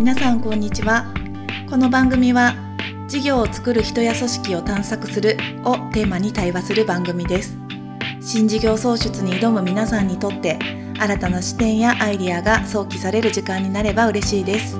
[0.00, 1.12] 皆さんこんにちは。
[1.68, 2.54] この番組は
[3.06, 7.58] 事業を作る人や組織を探索するをテーマに対話する番組です。
[8.18, 10.58] 新事業創出に挑む皆さんにとって
[10.98, 14.78] 新たな視点やアイディアが想起される時間になれば嬉しいです。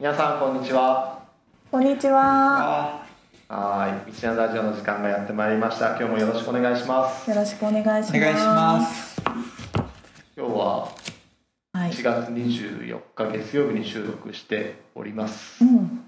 [0.00, 1.22] 皆さんこんにちは。
[1.70, 3.07] こんにちは
[3.50, 4.12] はい。
[4.12, 5.96] 道のラジオの時間がやってまいりました。
[5.96, 7.30] 今日もよろしくお願いします。
[7.30, 8.14] よろしくお願いします。
[8.14, 9.22] お願いします。
[10.36, 10.88] 今日は
[11.72, 11.90] はい。
[11.90, 15.64] 4月24日月曜日に収録しております。
[15.64, 16.04] うん。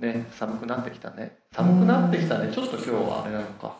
[0.00, 1.36] ね寒くなってきたね。
[1.52, 2.52] 寒くなってきたね。
[2.52, 3.76] ちょっと今日はあれなのか。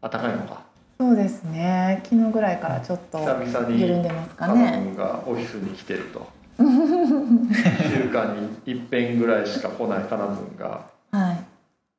[0.00, 0.64] 暖かいのか。
[0.98, 2.02] そうですね。
[2.02, 6.26] 昨日ぐらいからちょっと久々に緩んでますかカナね君がオフィスに来てると
[6.58, 10.86] 週間に一遍ぐらいしか来ないカナ君が。
[11.10, 11.44] はい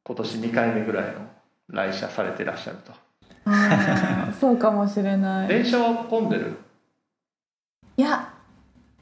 [0.03, 1.11] 今年2回目ぐらいの
[1.67, 2.93] 来社されてらっしゃると。
[4.39, 5.47] そうかもしれない。
[5.49, 6.55] 電車は混んでる？
[7.97, 8.29] いや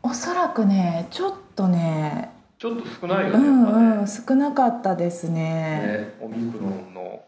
[0.01, 2.31] おそらくねちょっとね。
[2.57, 3.85] ちょっと少ないようね、やっぱね。
[3.87, 5.35] んうん少なかったですね。
[5.39, 7.23] ね、オミクロンの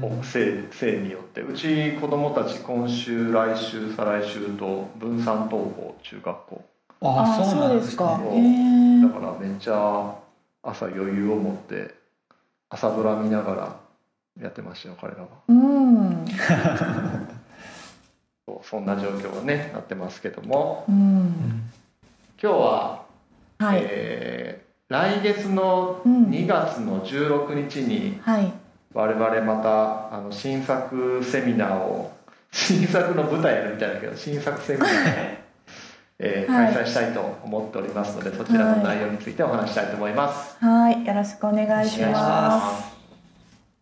[0.00, 1.42] おせいせいによって。
[1.42, 6.64] うち子供たち今週来週再来週と分散登校中学校
[7.00, 8.04] ああそうなんですか。
[8.04, 10.14] だからめっちゃ
[10.62, 11.94] 朝余裕を持って
[12.68, 13.76] 朝ドラ見ながら
[14.42, 15.28] やってましたよ彼らは。
[15.48, 16.26] うん。
[18.62, 20.84] そんな状況に、ね、なってますけども。
[20.88, 20.98] ううん。
[21.26, 21.70] ん
[22.42, 23.02] 今日は、
[23.58, 23.80] はい。
[23.82, 26.30] えー来月のうん。
[26.30, 28.50] 2月の16日にはい。
[28.94, 32.10] 我々またあの新作セミナーを
[32.50, 35.36] 新作の舞台やるみたいだけど新作セミナーを、
[36.18, 36.74] えーはい。
[36.74, 40.56] 開催したいと思っておりますのでそちらの内容についてお話ししたいと思います。
[40.64, 41.06] はい。
[41.06, 42.98] よろしくお願いしお願いしまます。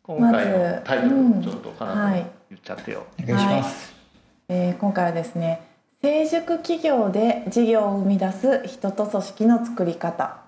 [0.03, 2.27] 今回のまずタイトルをちょっとかなはい。
[2.51, 3.07] 言っちゃってよ。
[3.23, 3.95] お願いします、
[4.49, 5.61] えー今回はですね
[6.01, 10.47] 成熟企業で事業を生み出す人と組織の作り方。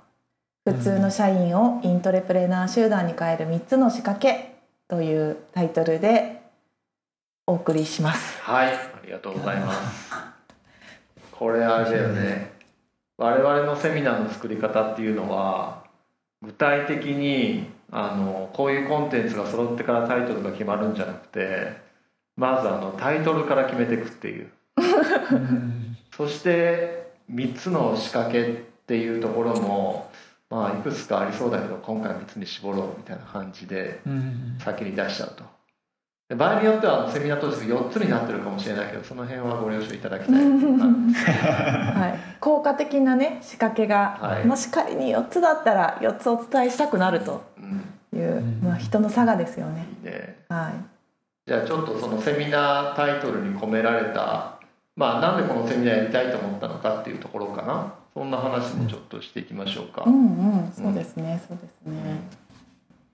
[0.64, 6.42] 普通の社員をイントレプレナー集団に変える3つの仕掛けというタイトルで
[7.46, 8.38] お送りします。
[8.42, 10.37] はい、ありがとうございます。
[11.38, 12.52] これあれだよね。
[13.16, 15.84] 我々のセミナーの作り方っていうのは
[16.42, 21.76] 具体的にあのこういうコンテンツが揃ってからタイトルが決まるんじゃなくて
[22.36, 24.50] まずあのタイトルから決めていくっていう。
[25.32, 25.96] うん。
[26.16, 28.54] そして3つの仕掛けっ
[28.86, 30.10] ていうところも
[30.50, 34.58] まあいくつかありそうだけど今回3つに絞ろうみたいな感じでうん。
[34.60, 35.42] 先に出しちゃうと。
[35.42, 35.48] で
[36.36, 40.34] 場合によってはセミナー当日4つになってるかもしれないけどその辺はご了承いただきたい。
[40.34, 44.44] はい、 効果的なね仕掛けが、はい。
[44.44, 48.60] もし仮に4つだったら4つお伝えしたくなるとうんいう、うん。
[48.62, 49.86] まあ、人の差がですよね。
[50.02, 50.36] ね。
[50.50, 50.72] はい。
[51.46, 54.58] じゃあちょっとそのセミナータイトルに込められた
[54.96, 57.94] まあなんでこのセミナーやりたいと思ったのかっていうところかな。
[58.18, 60.16] そんな話もちょっとしていきましょうか、うんう
[60.68, 62.20] ん、そうですね、そうですね。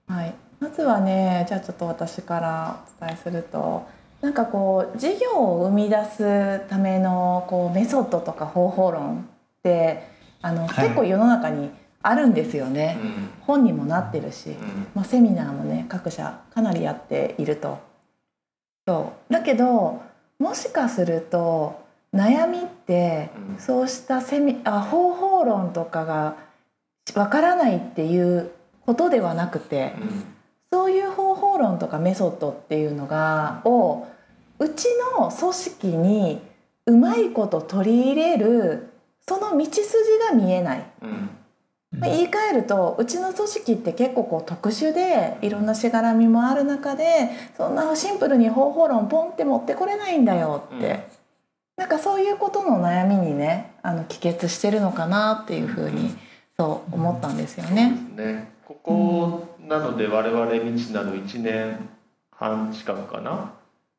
[0.07, 3.85] はい、まずはね、じゃあちょっと私からお伝えすると、
[4.21, 9.27] なんかこう事業を生み出すためのこうメソッドとか方法論
[9.59, 10.07] って
[10.41, 10.85] あの、はい。
[10.85, 11.69] 結構世の中に
[12.01, 12.97] あるんですよね。
[13.01, 13.29] うん。
[13.41, 14.87] 本にもなってるし、うん。
[14.95, 17.79] まあセミナーもね各社かなりやっていると。
[18.87, 19.33] そう。
[19.33, 20.01] だけど
[20.39, 21.83] もしかすると
[22.13, 23.59] 悩みってうん。
[23.59, 26.35] そうしたセミあ方法論とかが
[27.13, 28.51] わからないっていう
[28.85, 29.93] ことではなくて
[30.71, 34.07] そういう方法論とかメソッドっていうのがを
[34.59, 34.87] うち
[35.17, 36.41] の組織に
[36.85, 38.89] うまいこと取り入れる
[39.27, 39.87] その道筋
[40.29, 40.85] が見えない。
[41.01, 41.29] うんうん
[41.97, 50.99] まあ言い換えるとうちの組織って結構こう特殊でいろんなしがらみもある中でそんなシンプルに方法論ポンって持ってこれないんだよって、うん
[51.77, 56.15] なんかそういうことの悩みにねあの帰結してるのかなっていうふうに
[56.57, 57.97] そう思ったんですよね。
[58.15, 61.89] ですねここなので我々未知なる1年
[62.31, 63.53] 半近くかな。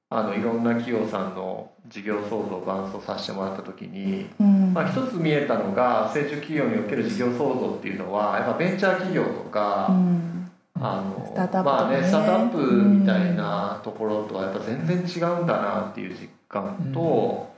[0.08, 4.72] あのいろんな企業さんの事業創造を伴走させてもらった時に、うん。
[4.72, 10.50] まあ、一つ見えたのが成長企業における事業創造っていうのはやっぱベンチャー企業とか、うん。
[10.78, 11.92] あのスタートアップとかね。
[11.92, 17.52] まあねスタートアップみたいなところとはやっぱ全然違うんだなっていう実感と、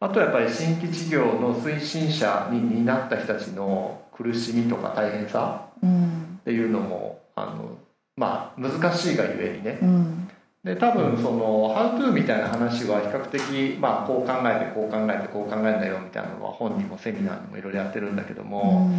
[0.00, 6.38] あとやっぱり新規事業の推進者になった人たちの苦しみとか大変さうん。
[6.40, 7.76] っていうのもあの
[8.16, 9.78] まあ難しいがゆえにね。
[9.82, 10.30] うん。
[10.62, 18.90] で多分その「How to」みたいな話は比較的、まあ、こう考えてこう考えてこう考えるんだよみたいなのは本にもセミナーにもいろいろやってるんだけども、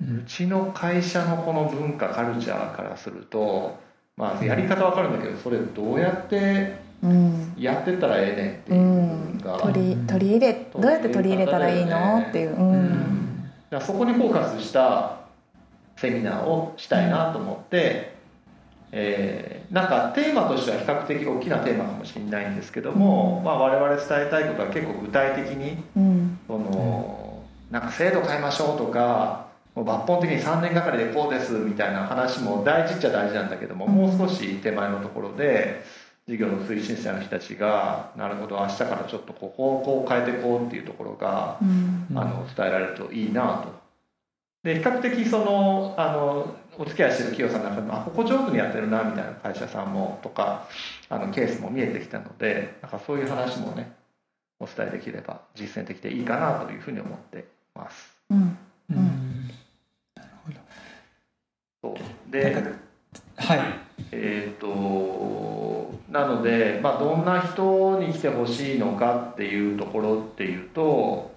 [0.00, 3.78] うちの会社のこの文化カルチャーからすると
[4.16, 7.54] まあやり方わかるんだけどそれどうやってうん。
[7.56, 9.04] やってったらええねんってういう部分
[9.34, 15.25] ん、が、取り取り入れどうやって取り入れたらいいのっていう、ううんんだそこにフォーカスした
[15.96, 18.14] セミナーをしたいなと思って、
[18.92, 26.38] えーなんかテーマとしては比較的大きなテーマかもしれないんですけども、まあ、我々伝えたいことは結構具体的にうん。
[26.46, 35.84] そのなんか制度変えましょうとかもう抜本的に3年がかりでこうですみたいな話も大事っちゃ大事なんだけども、もう少し手前のところで
[36.26, 42.06] 事業の推進者の人たちがなるほど明日からちょっとここをこう変えていこうっていうところがうん。
[42.14, 43.85] あの伝えられるといいなと。
[44.66, 50.66] で比較的そのあのお付き合いしてる企業さんの中でもあここ上手にやってるなみたいな会社さんもとか
[51.08, 53.92] あのケースも見えてきたのでなんかそういう話もね
[54.58, 57.46] お伝えできれば実践的でいいかなというふうに思って
[57.76, 58.12] ます。
[58.30, 58.58] うん。
[58.90, 59.50] うん。
[61.80, 62.60] そうなんでか
[63.36, 63.60] はい。
[64.10, 71.32] えー、となので、まあ、どんな人に来てほしいのかっていうところっていうと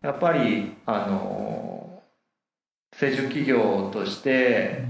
[0.00, 1.81] やっぱりあの
[3.02, 4.84] 成熟企業として、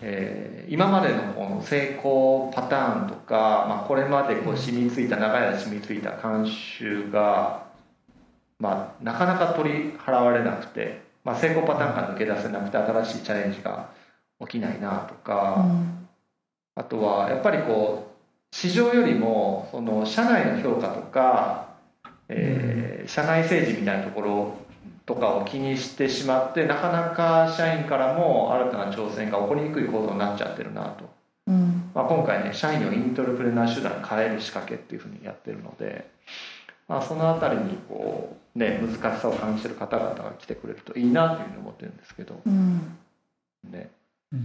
[0.00, 7.66] えー今までのこの成功パターンとか、まあ、これまでこう染みついた長い間染みついた慣習が、
[8.60, 13.88] まあ、なかなか取り払われなくて、まあ、成功パターンから抜け出せなくて新しいチャレンジが
[14.42, 15.56] 起きないなとか。
[15.68, 15.96] うん
[16.76, 18.12] あとはやっぱりこ
[18.52, 21.74] う市場よりもその社内の評価とか、
[22.28, 24.56] えー社内政治みたいなところ
[25.06, 31.10] とかを気にしてしまってなかなか社員からも新たな挑戦が起こりにくい構造になっちゃってるなと、
[31.46, 31.90] うん。
[31.94, 36.08] まあ、今回ね社員をイントルプレナー手段に変える仕掛けっていうふうにやってるので、
[36.88, 42.40] まあ、そのあたりにこう、ね、難しさを感じてる方々が来てくれるといいなというふうに思ってるんですけど。
[42.44, 42.98] うん。
[43.70, 43.90] ね。
[44.32, 44.42] うん。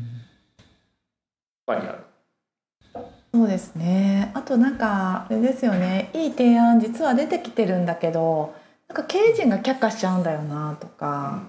[3.33, 4.31] そうですね。
[4.33, 6.09] あとなんかあれですよね。
[6.13, 8.55] いい提案実は出てきてるんだけど
[8.95, 11.44] か経営陣が却下しちゃうんだよなとか、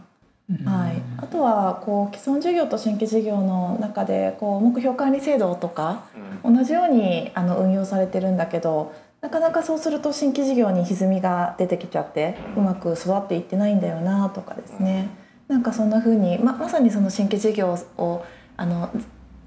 [0.65, 6.05] はい、あとはこう既存事業と新規事業の中でこう目標管理制度とか
[6.45, 6.57] うん。
[6.57, 15.09] 同じようにあの運用されてるんだけどなかなかそうすると新規事業に歪みが出てきちゃってうまく育っていってないんだよなとかですね。
[15.49, 18.25] なんかそんな風にままさにその新規事業を
[18.57, 18.91] あの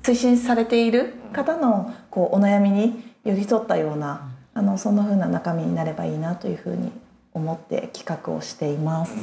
[0.02, 6.92] 推進されている方のこうお悩みに寄り添ったようなあのそんな風な中身になればいいなというふうに
[7.34, 9.14] 思って企画をしています。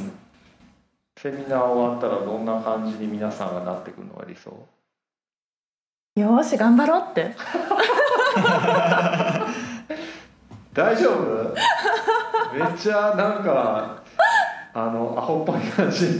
[1.19, 4.51] セミナー終わったらどんな感じに皆さんがなってくるのが理想？
[6.15, 7.35] よーし頑張ろうって。
[10.73, 11.55] 大丈夫？
[12.53, 14.03] めっちゃなんか
[14.73, 16.19] あのアホっぽい感じ。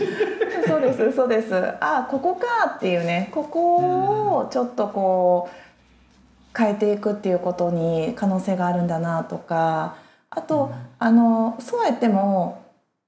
[0.67, 1.55] そうですそうです。
[1.79, 2.45] あここか
[2.75, 3.29] っていうね。
[3.31, 9.95] ここをちょっとこう変えていくっていうことに可能性があるんだなとか
[10.29, 12.63] あとあのそうは言っても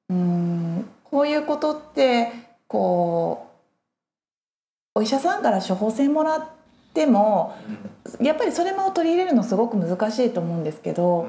[0.10, 2.32] うんこういうことって
[2.68, 3.48] こ
[4.96, 6.46] うお医者さんから処方箋もらっ
[6.94, 7.56] ても
[8.22, 11.28] やっぱりそれも取り入れるのすごく難しいと思うんですけど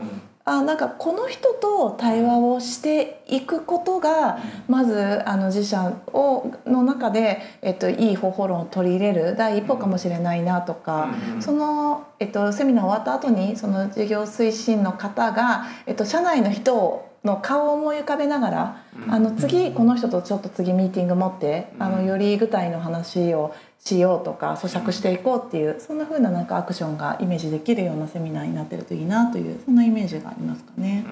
[0.51, 31.05] あなんかこの人と対話をしていくことがまずあの自社をの中で、えっと、いい方法論を取り入れる第一歩かもしれないなとか、その、えっと、セミナー終わった後にその事業推進の方が、えっと、社内の人の顔を思い浮かべながらあの次この人とちょっと次ミーティング持ってあのより具体の話をしようとか咀嚼していこうっていうそんな風ななんかアクションがイメージできるようなセミナーになってるといいなというそんなイメージがありますかね。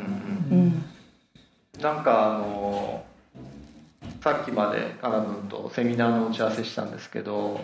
[0.51, 0.85] うんうんうん。
[1.83, 3.05] なんかあの
[4.23, 7.61] さっきまでカナブンとセミナーの打ち合わせしたんですけど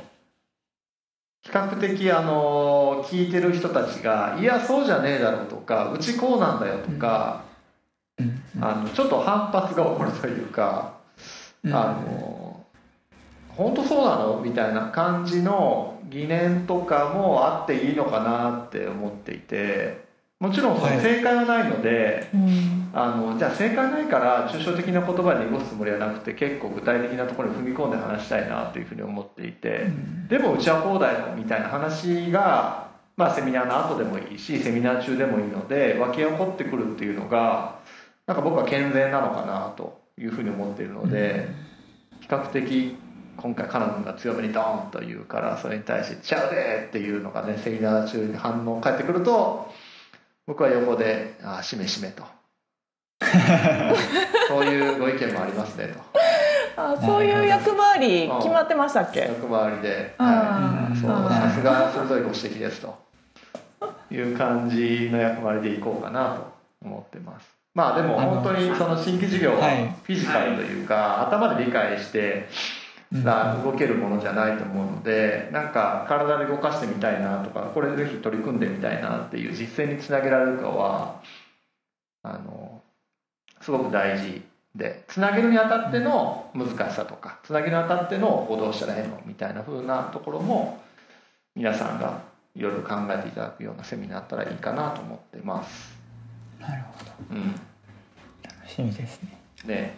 [1.42, 7.53] 比較的あの聞いてる人たちが「いやそうじゃねえだろ」とか「うちこうなんだよ」とか、うん
[8.60, 10.94] あのちょっと反発が起こるというか、
[11.64, 11.74] うん。
[11.74, 12.64] あの
[13.48, 20.04] 本当そうなのみたいな感じの疑念とかもあっていいのかなって思っていて
[20.40, 22.90] もちろんその正解はないので、うん。
[22.92, 30.28] あのじゃあ正解ないから抽象的な言葉に濁すつもりはなくて結構具体的なところに踏み込んで話したいなというふうに思っていて、うん。
[30.28, 37.78] でもうちはこうだよみたいな話が、まあ、セミナーの後でもいいしセミナー中でもいいので湧き起こってくるっていうのが
[38.26, 41.48] なんか僕は健全なのかなというふうに思っているので、
[42.20, 42.96] 比較的
[43.36, 49.70] 今回カナダが強めにドーンと言うからそれに対して「ちゃうで!」っていうのがねセミナー中に反応返ってくると
[50.46, 52.22] 僕は横で「ああしめしめ」と。
[54.48, 56.00] そういうご意見もありますねと。
[56.76, 59.20] あそういう役回り決まってましたっけ？
[59.20, 63.04] 役回りで、あはい、ーそうさすが鋭いご指摘ですと。
[64.10, 66.52] いう感じの役回りでいこうかなと
[66.84, 72.46] 思ってますまあでも本当にその新規事業ははいフィジカルというか、頭で理解して
[73.12, 81.20] が動けるものじゃないと思うのでなんか体で動かしてみたいなとかこれぜひ取り組んでみたいなっていう実践につなげられるかは
[82.22, 82.82] あの
[83.60, 84.42] すごく大事
[84.74, 90.82] でつなげるにあたっての難しさとかつなげるにあたってのこうどうしたらええのみたいな風なところも
[91.54, 92.22] 皆さんが
[92.56, 96.03] いろいろ考えていただくようなセミナーだったらいいかなと思ってます。
[96.68, 97.10] なるほど。
[97.30, 97.52] うん、
[98.42, 99.38] 楽しみですね。
[99.64, 99.94] ね。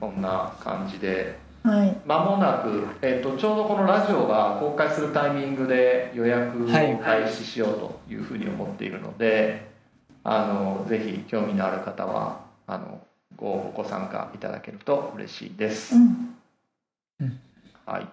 [0.00, 1.38] こんな感じで。
[1.62, 1.96] はい。
[2.04, 9.70] まもなく、えー、とちょうどこのラジオが公開するタイミングで予約を開始しようというふうに思っているので、
[10.24, 13.00] あのぜひ興味のある方はあの
[13.36, 15.94] ごご参加いただけると嬉しいです。
[15.94, 15.98] う。
[15.98, 17.40] ん。
[17.86, 18.08] はい。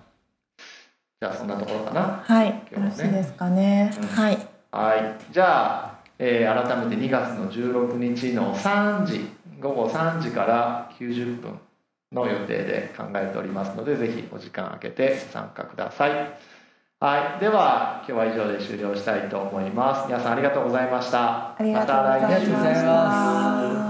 [1.21, 2.23] じゃあそんなところかな。
[2.23, 2.49] はい。
[2.49, 2.63] ね。
[2.71, 3.91] ろしいですかね。
[3.97, 4.07] うん。
[4.07, 4.37] はい。
[4.71, 5.33] はい。
[5.33, 9.27] じゃあ、えー改めて2月の16日の3時
[9.59, 11.59] 午後3時から90分
[12.11, 16.11] の予定で考えておりますのでぜひお時間空けて参加ください。
[17.01, 17.39] はい。
[17.39, 20.07] では今日は以上で終了したいと思います。
[20.07, 21.55] 皆さんありがとうございました。
[21.57, 23.88] ありがとうございまた来週ありがとうございした